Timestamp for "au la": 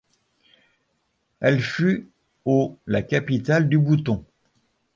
2.45-3.03